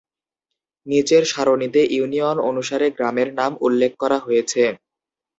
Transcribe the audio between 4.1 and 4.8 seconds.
হয়েছে।